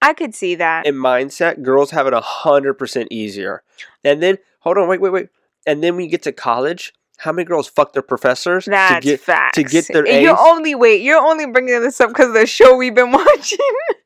[0.00, 0.86] I could see that.
[0.86, 3.62] in mindset, girls have it a hundred percent easier.
[4.04, 5.28] And then hold on, wait, wait, wait.
[5.66, 9.10] And then when you get to college, how many girls fuck their professors That's to
[9.10, 9.56] get facts.
[9.56, 11.02] to get their And You're only wait.
[11.02, 13.58] You're only bringing this up because of the show we've been watching.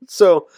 [0.08, 0.48] so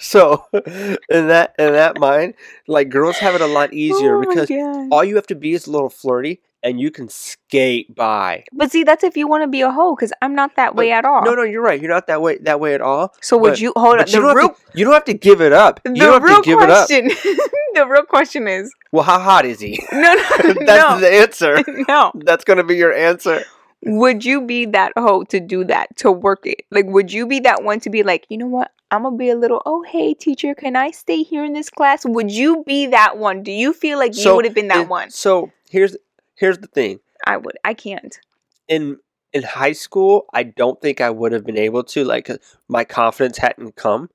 [0.00, 2.34] so in that in that mind,
[2.66, 4.50] like girls have it a lot easier Oh because
[4.90, 8.42] all you have to be is a little flirty and you can skate by.
[8.52, 10.78] But see, that's if you want to be a hoe, because I'm not that But
[10.78, 11.22] way at all.
[11.24, 11.80] No, no, you're right.
[11.80, 13.14] You're not that way that way at all.
[13.20, 13.98] So would but- you hold on?
[13.98, 15.80] But you The don't, real, have to, you don't have to give it up.
[15.84, 16.88] You the don't have real to give it up.
[17.78, 19.82] the real question is Well, how hot is he?
[19.92, 21.64] no, no, That's no, the answer.
[21.88, 22.12] no.
[22.14, 23.42] That's going to be your answer.
[23.84, 26.62] Would you be that hoe to do that to work it?
[26.70, 28.72] Like, would you be that one to be like, you know what?
[28.90, 29.62] I'm gonna be a little.
[29.66, 32.04] Oh, hey, teacher, can I stay here in this class?
[32.06, 33.42] Would you be that one?
[33.42, 35.10] Do you feel like you would have been that it- one?
[35.10, 35.96] So here's
[36.36, 37.00] here's the thing.
[37.26, 37.56] I would.
[37.64, 38.18] I can't.
[38.66, 38.98] In
[39.32, 42.02] in high school, I don't think I would have been able to.
[42.02, 42.30] Like
[42.66, 44.10] my confidence hadn't come.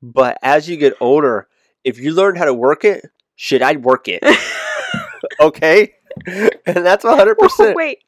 [0.00, 1.48] But as you get older,
[1.84, 3.04] if you learn how to work it,
[3.36, 4.22] shit, I'd work it.
[5.40, 5.92] okay,
[6.26, 6.50] and
[6.86, 7.76] that's hundred percent.
[7.76, 7.98] Wait,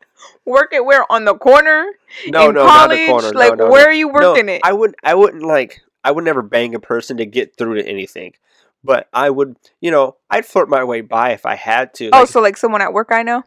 [0.45, 1.87] work it where on the corner
[2.29, 2.89] No, in no, college?
[2.89, 3.33] not the corner.
[3.33, 3.89] Like, no, no, where no.
[3.89, 4.61] are you working it?
[4.65, 4.97] I wouldn't.
[5.03, 5.81] I wouldn't like.
[6.03, 8.35] I would never bang a person to get through to anything.
[8.83, 12.11] But I would, you know, I'd flirt my way by if I had to.
[12.13, 13.43] oh, so like someone at work I know.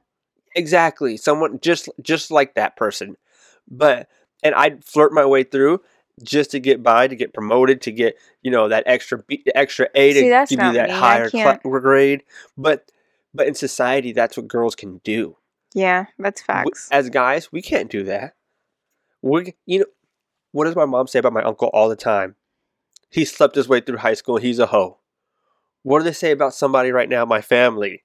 [0.56, 1.18] exactly.
[1.18, 3.16] Someone just just like that person.
[3.70, 4.08] But
[4.42, 5.82] and I'd flirt my way through
[6.24, 9.88] just to get by, to get promoted, to get you know that extra B, extra
[9.96, 10.96] A to See, give you that me.
[10.96, 11.62] Higher can't.
[11.62, 12.24] grade.
[12.58, 12.92] But
[13.34, 15.38] but in society, that's what girls can do.
[15.74, 16.90] Yeah, that's facts.
[16.92, 18.36] As guys, we can't do that.
[19.22, 19.86] We, you know,
[20.52, 22.36] what does my mom say about my uncle all the time?
[23.10, 24.38] He slept his way through high school.
[24.38, 24.98] He's a hoe.
[25.84, 27.26] What do they say about somebody right now?
[27.26, 28.04] My family.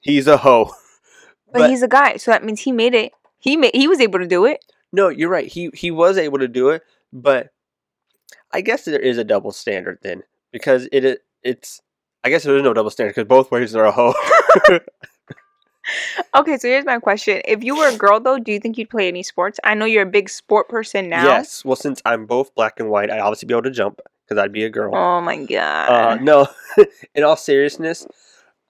[0.00, 0.72] He's a hoe.
[1.52, 3.12] but, he's a guy, so that means he made it.
[3.38, 3.74] He made.
[3.74, 4.64] He was able to do it.
[4.92, 5.46] no, you're right.
[5.46, 7.48] He he was able to do it, but
[8.52, 10.22] I guess there is a double standard then
[10.52, 11.80] because it it- it's.
[12.24, 14.14] I guess there is no double standard because both ways are a hoe.
[16.34, 18.88] Okay, so here's my question: If you were a girl, though, do you think you'd
[18.88, 19.58] play any sports?
[19.64, 21.24] I know you're a big sport person now.
[21.24, 21.64] Yes.
[21.64, 24.52] Well, since I'm both black and white, I'd obviously be able to jump because I'd
[24.52, 24.94] be a girl.
[24.94, 25.88] Oh my god.
[25.90, 26.46] Uh, no,
[27.16, 28.06] in all seriousness,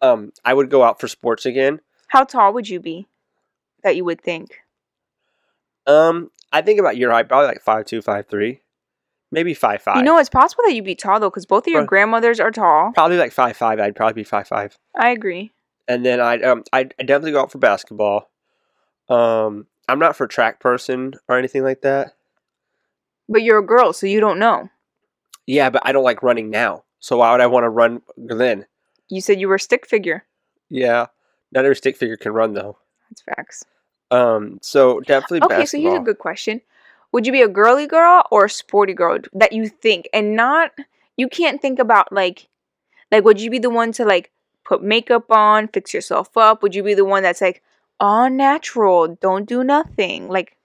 [0.00, 1.80] um, I would go out for sports again.
[2.08, 3.06] How tall would you be?
[3.84, 4.60] That you would think.
[5.86, 8.60] Um, I think about your height, probably like five two, five three,
[9.30, 9.96] maybe five five.
[9.96, 12.50] You know, it's possible that you'd be tall though, because both of your grandmothers are
[12.50, 12.92] tall.
[12.92, 13.80] probably like five five.
[13.80, 15.52] I'd probably be five five, I agree.
[15.88, 18.30] and then I'd um, I'd definitely go out for basketball.
[19.08, 22.14] Um, I'm not for track person or anything like that.
[23.28, 24.68] But you're a girl, so you don't know.
[25.46, 26.84] Yeah, but I don't like running now.
[27.00, 28.66] So why would I want to run then?
[29.08, 30.24] You said you were a stick figure.
[30.70, 31.06] Yeah,
[31.50, 32.78] not every stick figure can run though.
[33.10, 33.64] That's facts.
[34.12, 36.60] Um, so definitely Okay, so here's a good question.
[37.12, 40.72] Would you be a girly girl or a sporty girl that you think and not
[41.16, 42.48] you can't think about like
[43.10, 44.30] like would you be the one to like
[44.64, 46.62] put makeup on, fix yourself up?
[46.62, 47.62] Would you be the one that's like
[48.00, 50.28] all natural, don't do nothing?
[50.28, 50.56] Like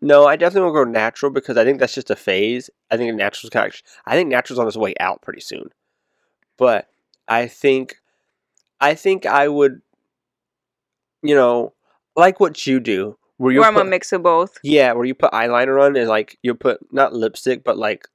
[0.00, 2.68] No, I definitely will go natural because I think that's just a phase.
[2.90, 5.70] I think natural's kind of, I think natural's on its way out pretty soon.
[6.56, 6.88] But
[7.28, 8.00] I think
[8.80, 9.82] I think I would
[11.22, 11.72] you know,
[12.18, 14.58] like what you do where you where I'm put, a mix of both.
[14.62, 18.06] Yeah, where you put eyeliner on and like you put not lipstick but like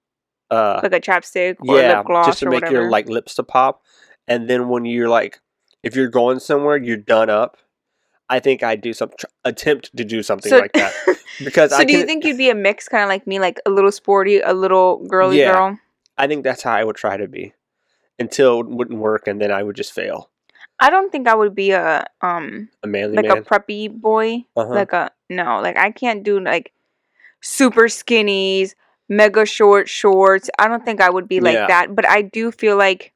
[0.51, 2.73] uh Like a chapstick or yeah, lip gloss just to make whatever.
[2.81, 3.81] your like lips to pop.
[4.27, 5.39] And then when you're like
[5.81, 7.57] if you're going somewhere, you're done up.
[8.29, 10.93] I think I'd do some tr- attempt to do something so, like that
[11.43, 13.39] because so I do can, you think you'd be a mix kind of like me,
[13.39, 15.51] like a little sporty, a little girly Yeah.
[15.53, 15.79] girl?
[16.17, 17.53] I think that's how I would try to be
[18.19, 20.29] until it wouldn't work and then I would just fail.
[20.83, 23.37] I don't think I would be a um A manly like man.
[23.37, 24.43] a preppy boy.
[24.55, 24.69] uh-huh.
[24.73, 26.73] Like a no, like I can't do like
[27.41, 28.73] super skinnies,
[29.09, 30.49] mega short shorts.
[30.59, 31.67] I don't think I would be like Yeah.
[31.67, 33.13] that, but I do feel like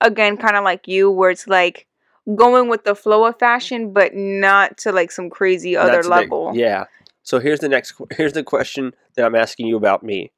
[0.00, 1.86] again kind of like you where it's like
[2.34, 6.10] going with the flow of fashion, but not to like some crazy other a big-
[6.10, 6.52] level.
[6.54, 6.84] yeah.
[7.22, 7.94] So here's the next.
[8.16, 10.30] Here's the question that I'm asking you about me.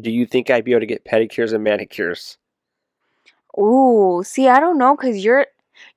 [0.00, 2.38] Do you think I'd be able to get pedicures and manicures?
[3.58, 5.46] Ooh, see, I don't know, cause you're,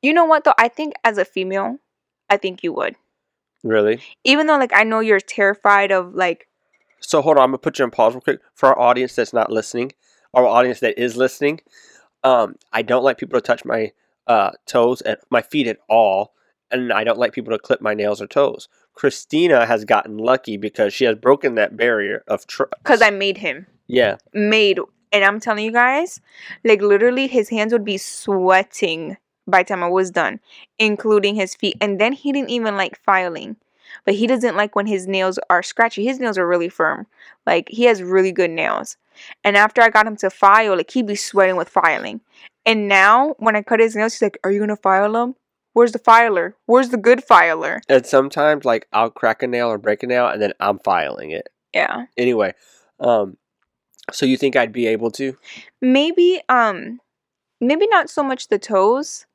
[0.01, 0.53] you know what though?
[0.57, 1.77] I think as a female,
[2.29, 2.95] I think you would.
[3.63, 4.01] Really?
[4.23, 6.47] Even though like I know you're terrified of like,
[6.99, 9.33] So hold on, I'm gonna put you on pause real quick for our audience that's
[9.33, 9.91] not listening,
[10.33, 11.61] our audience that is listening.
[12.23, 13.91] Um, I don't like people to touch my
[14.27, 16.33] uh, toes and my feet at all,
[16.71, 18.67] and I don't like people to clip my nails or toes.
[18.93, 22.73] Christina has gotten lucky because she has broken that barrier of trust.
[22.83, 24.79] cause I made him yeah, made,
[25.11, 26.21] and I'm telling you guys,
[26.63, 30.39] like literally his hands would be sweating by the time I was done,
[30.79, 33.57] including his feet, and then he didn't even like filing.
[34.03, 36.05] But he doesn't like when his nails are scratchy.
[36.05, 37.05] His nails are really firm.
[37.45, 38.97] Like he has really good nails.
[39.43, 42.21] And after I got him to file, like he'd be sweating with filing.
[42.65, 45.35] And now when I cut his nails, he's like, "Are you gonna file them?
[45.73, 46.55] Where's the filer?
[46.65, 50.27] Where's the good filer?" and sometimes like I'll crack a nail or break a nail,
[50.27, 52.53] and then I'm filing it Yeah, anyway.
[52.99, 53.37] Um,
[54.11, 55.37] so you think I'd be able to?
[55.81, 56.99] maybe um,
[57.61, 59.25] maybe not so much the toes,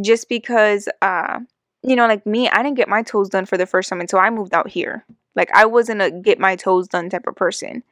[0.00, 1.40] just because uh,
[1.82, 4.18] you know, like me, I didn't get my toes done for the first time until
[4.18, 5.04] I moved out here.
[5.34, 7.82] Like I wasn't a get my toes done type of person.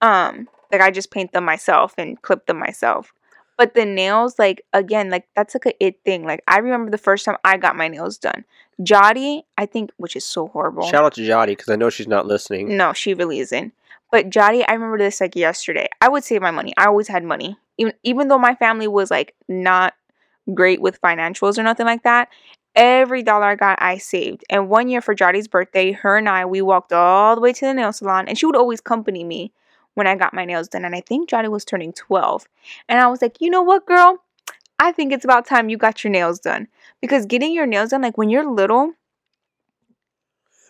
[0.00, 3.12] Um, like I just paint them myself and clip them myself.
[3.56, 6.24] But the nails, like again, like that's like a it thing.
[6.24, 8.44] Like I remember the first time I got my nails done.
[8.82, 10.82] Jody, I think, which is so horrible.
[10.82, 12.76] Shout out to Jody because I know she's not listening.
[12.76, 13.72] No, she really isn't.
[14.10, 15.88] But Jody, I remember this like yesterday.
[16.00, 16.72] I would save my money.
[16.76, 17.56] I always had money.
[17.78, 19.94] Even even though my family was like not
[20.52, 22.28] great with financials or nothing like that.
[22.74, 24.44] Every dollar I got, I saved.
[24.50, 27.66] And one year for Jody's birthday, her and I, we walked all the way to
[27.66, 29.52] the nail salon, and she would always accompany me
[29.94, 30.84] when I got my nails done.
[30.84, 32.46] And I think Jody was turning 12.
[32.88, 34.18] And I was like, you know what, girl?
[34.80, 36.66] I think it's about time you got your nails done.
[37.00, 38.92] Because getting your nails done, like when you're little,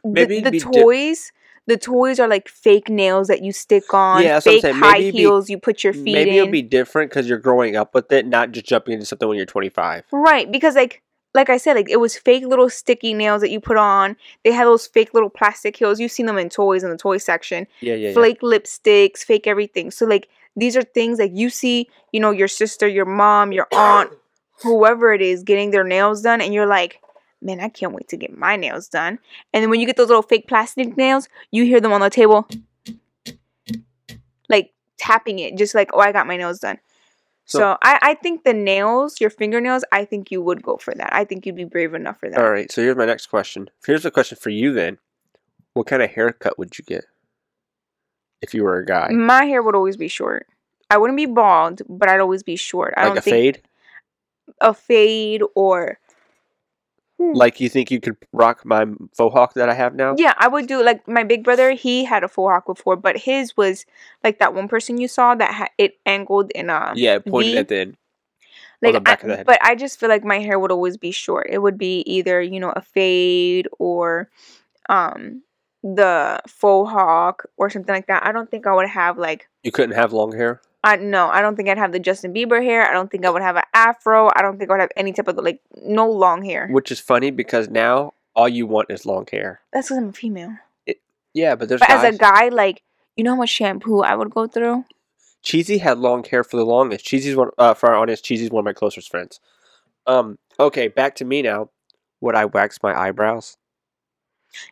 [0.03, 1.33] the- Maybe it'd the, be di- toys,
[1.67, 4.75] the toys are like fake nails that you stick on, Yeah, that's what I'm fake
[4.75, 6.13] high Maybe it'd be- heels you put your feet in.
[6.13, 6.37] Maybe in.
[6.37, 9.37] it'll be different because you're growing up with it, not just jumping into something when
[9.37, 10.05] you're 25.
[10.13, 11.03] Right, because like
[11.35, 14.17] like I said, like it was fake little sticky nails that you put on.
[14.45, 15.99] They had those fake little plastic heels.
[15.99, 17.67] You've seen them in toys in the toy section.
[17.81, 18.15] Yeah, yeah, yeah.
[18.15, 19.91] Lipsticks, fake everything.
[19.91, 23.67] So like these are things like you see, you know, your sister, your mom, your
[23.73, 24.13] aunt,
[24.63, 27.01] whoever it is getting their nails done and you're like,
[27.45, 29.19] "Man, I can't wait to get my nails done."
[29.53, 32.11] And then when you get those little fake plastic nails, you hear them on the
[32.11, 32.49] table
[34.49, 36.79] like tapping it just like, "Oh, I got my nails done."
[37.47, 40.95] So- So, I, I think the nails, your fingernails, I think you would go for
[40.95, 41.11] that.
[41.15, 42.39] I think you'd be brave enough for that.
[42.39, 43.69] All right, so here's my next question.
[43.87, 44.99] Here's a question for you then.
[45.75, 47.05] What kind of haircut would you get
[48.41, 49.09] if you were a guy?
[49.11, 50.47] My hair would always be short.
[50.89, 52.95] I wouldn't be bald, but I'd always be short.
[52.97, 53.63] I like don't a think fade?
[54.61, 55.99] a fade or
[57.19, 60.15] Like you think you could rock my faux hawk that I have now?
[60.19, 61.73] yeah, I would do like my big brother.
[61.73, 63.87] He had a full hawk before, but his was
[64.23, 67.59] like that one person you saw that ha- it angled in a Yeah, pointed V.
[67.59, 67.97] at the end.
[68.83, 69.47] like the back I- of the head.
[69.47, 71.47] but I just feel like my hair would always be short.
[71.51, 74.29] It would be either you know a fade or
[74.89, 75.43] um
[75.83, 78.27] the faux hawk or something like that.
[78.27, 80.61] I don't think I would have like You couldn't have long hair?
[80.85, 82.87] I no, I don't think I'd have the Justin Bieber hair.
[82.89, 84.31] I don't think I would have an afro.
[84.37, 86.69] I don't think I would have any type of like no long hair.
[86.71, 89.61] Which is funny because now all you want is long hair.
[89.73, 90.57] That's because I'm a female.
[91.33, 92.05] Yeah, but there's But guys.
[92.05, 92.83] as a guy, like
[93.17, 94.85] you know how much shampoo I would go through.
[95.43, 97.05] Cheesy had long hair for the longest.
[97.05, 98.21] Cheesy's one uh, for our audience.
[98.21, 99.41] Cheesy's one of my closest friends.
[100.07, 100.39] Um.
[100.61, 101.71] Okay, back to me now.
[102.21, 103.57] Would I wax my eyebrows?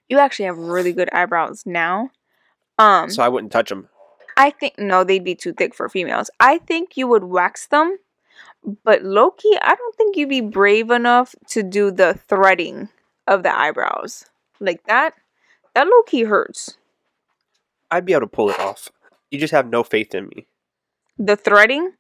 [0.09, 2.11] You actually have really good eyebrows now.
[2.79, 3.88] Um, So I wouldn't touch them.
[4.42, 6.28] I think no, they'd be too thick for females.
[6.40, 7.96] I think you would wax them,
[8.83, 12.88] but Loki, I don't think you'd be brave enough to do the threading
[13.28, 14.24] of the eyebrows
[14.59, 15.14] like that.
[15.76, 16.76] That Loki hurts.
[17.88, 18.88] I'd be able to pull it off.
[19.31, 20.48] You just have no faith in me.
[21.16, 21.92] The threading.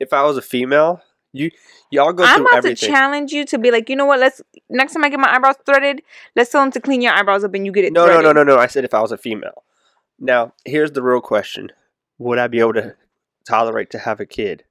[0.00, 1.00] If I was a female,
[1.32, 1.52] you
[1.92, 2.88] y'all go I'm through about everything.
[2.88, 4.18] to challenge you to be like, you know what?
[4.18, 6.02] Let's next time I get my eyebrows threaded,
[6.34, 7.92] let's tell them to clean your eyebrows up and you get it.
[7.92, 8.58] no, no, no, no, no.
[8.58, 9.62] I said if I was a female.
[10.18, 11.70] Now, here's the real question:
[12.18, 12.96] Would I be able to
[13.46, 14.64] tolerate to have a kid?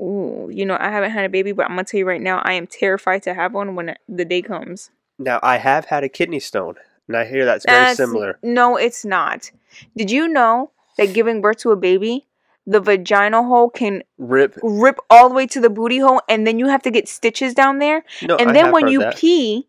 [0.00, 2.40] Ooh, you know, I haven't had a baby, but I'm gonna tell you right now,
[2.44, 4.90] I am terrified to have one when the day comes.
[5.18, 6.74] Now, I have had a kidney stone,
[7.06, 8.38] and I hear that's very That's- similar.
[8.42, 9.50] No, it's not.
[9.96, 12.26] Did you know that giving birth to a baby,
[12.66, 14.58] the vaginal hole can Rip.
[14.62, 17.54] rip all the way to the booty hole, and then you have to get stitches
[17.54, 18.04] down there.
[18.22, 19.16] No, and then when you that.
[19.16, 19.68] pee,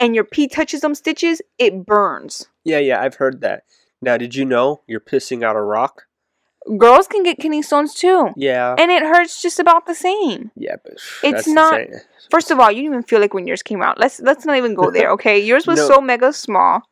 [0.00, 2.46] and your pee touches them stitches, it burns.
[2.68, 3.64] Yeah, yeah, I've heard that.
[4.00, 6.04] Now, did you know you're pissing out a rock?
[6.76, 8.28] Girls can get kidney stones too.
[8.36, 8.74] Yeah.
[8.78, 10.50] And it hurts just about the same.
[10.54, 12.00] yeah, but It's not- insane.
[12.30, 13.98] First of all, you didn't even feel like when yours came out.
[13.98, 15.38] Let's let's not even go there, okay?
[15.38, 15.88] Yours was No.
[15.88, 16.82] so mega small.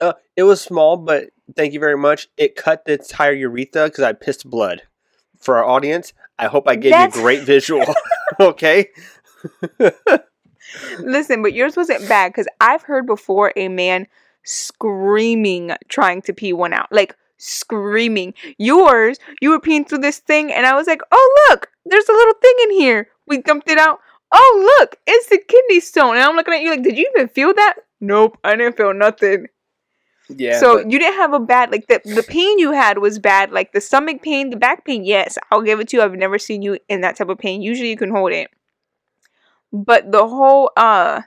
[0.00, 2.28] Uh, it was small, but thank you very much.
[2.38, 4.82] It cut the entire urethra because I pissed blood.
[5.38, 7.84] For our audience, I hope I gave That's- you a great visual.
[8.40, 8.88] okay.
[10.98, 14.06] Listen, but yours wasn't bad because I've heard before a man
[14.46, 16.90] screaming trying to pee one out.
[16.90, 18.34] Like screaming.
[18.58, 22.12] Yours, you were peeing through this thing, and I was like, oh, look, there's a
[22.12, 23.08] little thing in here.
[23.26, 24.00] We dumped it out.
[24.32, 26.16] Oh, look, it's the kidney stone.
[26.16, 27.74] And I'm looking at you like, did you even feel that?
[28.00, 29.46] Nope, I didn't feel nothing.
[30.28, 30.58] Yeah.
[30.58, 33.52] so but- you didn't have a bad like the the pain you had was bad.
[33.52, 35.04] Like the stomach pain, the back pain.
[35.04, 36.02] Yes, I'll give it to you.
[36.02, 37.62] I've never seen you in that type of pain.
[37.62, 38.50] Usually you can hold it,
[39.72, 41.22] but the whole uh,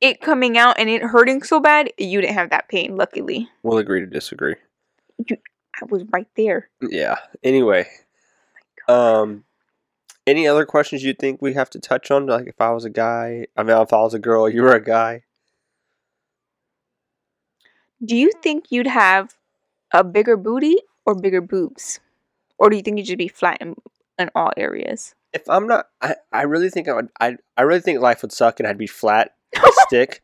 [0.00, 2.96] it coming out and it hurting so bad, you didn't have that pain.
[2.96, 4.56] Luckily, we'll agree to disagree.
[5.30, 6.68] I was right there.
[6.80, 7.16] Yeah.
[7.42, 7.86] Anyway,
[8.88, 9.44] um,
[10.26, 12.26] any other questions you think we have to touch on?
[12.26, 14.74] Like, if I was a guy, I mean, if I was a girl, you were
[14.74, 15.22] a guy.
[18.04, 19.36] Do you think you'd have
[19.92, 22.00] a bigger booty or bigger boobs,
[22.58, 23.74] or do you think you'd just be flat in,
[24.18, 25.14] in all areas?
[25.32, 27.08] If I'm not, I, I really think I would.
[27.20, 29.34] I I really think life would suck and I'd be flat,
[29.72, 30.22] stick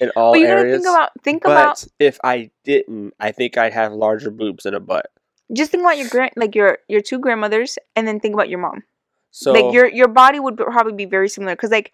[0.00, 0.82] in all But you gotta areas.
[0.82, 4.74] think about think but about if I didn't, I think I'd have larger boobs and
[4.76, 5.06] a butt.
[5.52, 8.58] just think about your grand like your your two grandmothers, and then think about your
[8.58, 8.82] mom.
[9.30, 11.92] So like your your body would probably be very similar because like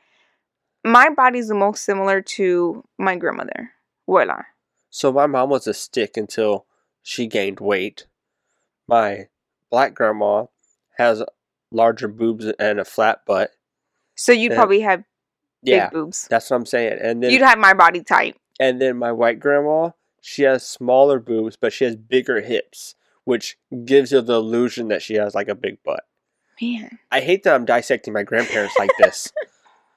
[0.85, 3.73] my body's the most similar to my grandmother.
[4.07, 4.43] Voila.
[4.91, 6.67] So my mom was a stick until
[7.03, 8.07] she gained weight.
[8.89, 9.29] My
[9.71, 10.47] black grandma
[10.97, 11.23] has
[11.71, 13.51] larger boobs and a flat butt.
[14.17, 14.57] So you'd Yeah.
[14.57, 15.05] probably have
[15.65, 16.27] big Yeah, boobs.
[16.29, 16.99] that's what I'm saying.
[17.01, 18.37] And then You'd have my body type.
[18.59, 22.95] and then my white grandma, she has smaller boobs, but she has bigger hips,
[23.25, 26.05] which gives you the illusion that she has like a big butt.
[26.61, 26.99] Man.
[27.11, 29.33] I hate that I'm dissecting my grandparents like this.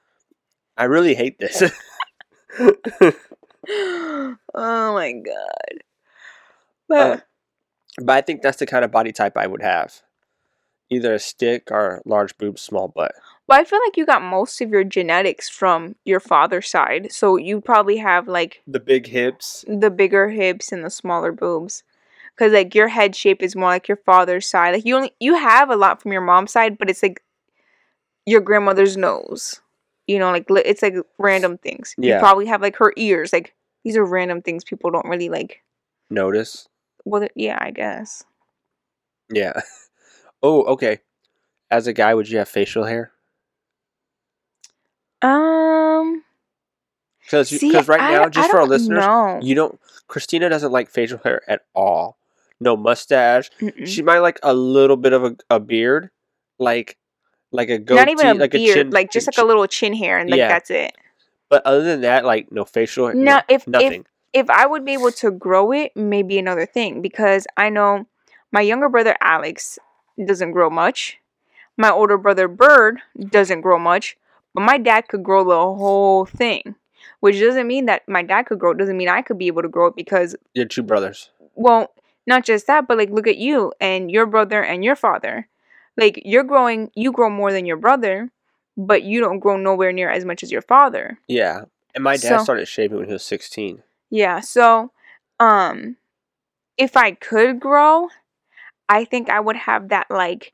[0.76, 1.62] I really hate this.
[3.68, 5.78] oh my god.
[5.78, 5.78] Uh,
[6.88, 7.26] But
[7.98, 10.02] but I think that's the kind of body type I would have.
[10.90, 13.12] Either a stick or large boobs, small butt.
[13.46, 17.12] But I feel like you got most of your genetics from your father's side.
[17.12, 19.64] So you probably have like The big hips.
[19.68, 21.82] the bigger hips and the smaller boobs.
[22.36, 24.74] Cause like your head shape is more like your father's side.
[24.74, 27.22] Like you only you have a lot from your mom's side, but it's like
[28.26, 29.60] your grandmother's nose.
[30.06, 31.94] You know, like it's like random things.
[31.96, 32.14] Yeah.
[32.14, 33.32] You probably have like her ears.
[33.32, 33.54] Like
[33.84, 35.62] these are random things people don't really like.
[36.10, 36.68] Notice.
[37.04, 38.24] Well, yeah, I guess.
[39.32, 39.52] Yeah.
[40.46, 40.98] Oh, okay.
[41.70, 43.12] As a guy, would you have facial hair?
[45.24, 46.22] Um.
[47.22, 49.40] Because because right I- now, I just for our listeners, know.
[49.42, 49.80] you don't.
[50.08, 52.18] Christina doesn't like facial hair at all.
[52.60, 53.50] No mustache.
[53.60, 53.86] Mm-mm.
[53.86, 56.10] She might like a little bit of a, a beard,
[56.58, 56.98] like
[57.50, 59.66] like a goatee, Not even a like beard, a chin, like just like a little
[59.66, 60.48] chin hair, and like Yeah.
[60.48, 60.92] that's it.
[61.48, 63.06] But other than that, like no facial.
[63.06, 64.06] hair, No, if if nothing.
[64.32, 68.06] if I would be able to grow it, maybe another thing because I know
[68.52, 69.78] my younger brother Alex
[70.22, 71.18] doesn't grow much.
[71.76, 74.16] My older brother Bird doesn't grow much,
[74.54, 76.74] but my dad could grow the whole thing.
[77.20, 79.62] Which doesn't mean that my dad could grow it, doesn't mean I could be able
[79.62, 81.30] to grow it because Your two brothers.
[81.54, 81.90] well,
[82.26, 85.48] not just that, but like look at you and your brother and your father.
[85.96, 88.30] Like you're growing you grow more than your brother,
[88.76, 91.18] but you don't grow nowhere near as much as your father.
[91.28, 91.62] Yeah,
[91.94, 93.82] and my dad So- started shaving when he was sixteen.
[94.10, 94.90] Yeah, so
[95.40, 95.96] um
[96.76, 98.08] if I could grow,
[98.88, 100.52] I think I would have that like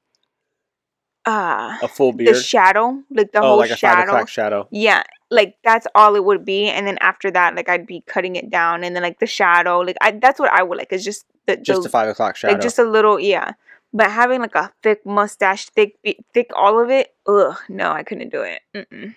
[1.26, 2.34] uh A full beard.
[2.34, 4.24] the shadow, like the oh, whole like shadow.
[4.24, 4.68] shadow.
[4.70, 8.36] Yeah, like that's all it would be and then after that like I'd be cutting
[8.36, 10.88] it down and then like the shadow, like I that's what I would like.
[10.92, 12.54] It's just the, Just the a five o'clock shadow.
[12.54, 13.52] like just a little yeah.
[13.92, 15.96] But having like a thick mustache, thick
[16.32, 18.60] thick all of it, ugh, no, I couldn't do it.
[18.74, 19.14] Mm-mm.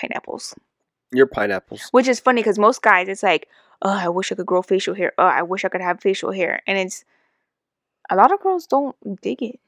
[0.00, 0.54] Pineapples.
[1.12, 1.88] Your pineapples.
[1.90, 3.48] Which is funny because most guys, it's like,
[3.82, 5.12] oh, I wish I could grow facial hair.
[5.18, 6.60] Oh, I wish I could have facial hair.
[6.66, 7.04] And it's
[8.08, 9.58] a lot of girls don't dig it.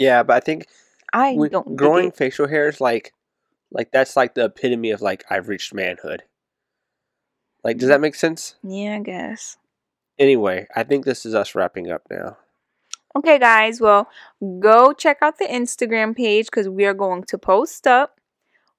[0.00, 0.66] Yeah, but I think
[1.12, 3.12] I don't growing facial hair is like,
[3.70, 6.22] like that's like the epitome of like I've reached manhood.
[7.64, 7.92] Like, does mm-hmm.
[7.92, 8.54] that make sense?
[8.62, 9.56] Yeah, I guess.
[10.18, 12.36] Anyway, I think this is us wrapping up now.
[13.16, 13.80] Okay, guys.
[13.80, 14.08] Well,
[14.60, 18.20] go check out the Instagram page because we are going to post up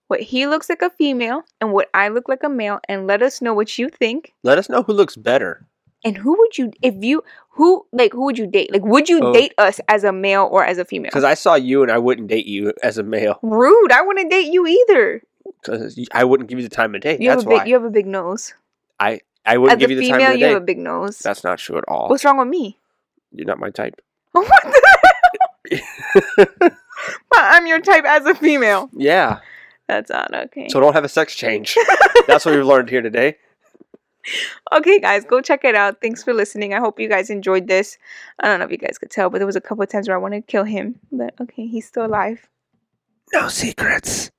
[0.08, 3.22] what he looks like a female and what I look like a male, and let
[3.22, 4.34] us know what you think.
[4.44, 5.68] Let us know who looks better.
[6.04, 8.72] And who would you, if you, who, like, who would you date?
[8.72, 9.34] Like, would you Oh.
[9.34, 11.10] date us as a male or as a female?
[11.10, 13.38] Because I saw you and I wouldn't date you as a male.
[13.42, 13.92] Rude.
[13.92, 15.22] I wouldn't date you either.
[15.62, 17.18] Because I wouldn't give you the time of day.
[17.20, 17.66] You have That's a big, why.
[17.66, 18.54] you have a big nose.
[19.00, 20.78] I, I wouldn't As give you the time female, of the you have a big
[20.78, 21.20] nose.
[21.20, 22.08] That's not true at all.
[22.10, 22.78] What's wrong with me?
[23.34, 24.00] You're not my type.
[24.32, 24.82] What the
[27.30, 28.90] But I'm your type as a female.
[28.94, 29.40] Yeah.
[29.88, 30.68] That's not Okay.
[30.70, 31.76] So don't have a sex change.
[32.28, 33.38] That's what we've learned here today.
[34.72, 36.02] Okay, guys, go check it out.
[36.02, 36.74] Thanks for listening.
[36.74, 37.98] I hope you guys enjoyed this.
[38.40, 40.08] I don't know if you guys could tell, but there was a couple of times
[40.08, 41.00] where I wanted to kill him.
[41.12, 42.48] But okay, he's still alive.
[43.34, 44.32] No secrets.